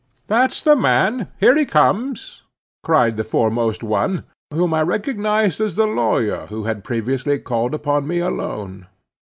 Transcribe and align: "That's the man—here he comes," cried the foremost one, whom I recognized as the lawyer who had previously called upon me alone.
"That's 0.25 0.63
the 0.63 0.75
man—here 0.75 1.55
he 1.55 1.63
comes," 1.63 2.41
cried 2.83 3.17
the 3.17 3.23
foremost 3.23 3.83
one, 3.83 4.23
whom 4.51 4.73
I 4.73 4.81
recognized 4.81 5.61
as 5.61 5.75
the 5.75 5.85
lawyer 5.85 6.47
who 6.47 6.63
had 6.63 6.83
previously 6.83 7.37
called 7.37 7.75
upon 7.75 8.07
me 8.07 8.17
alone. 8.17 8.87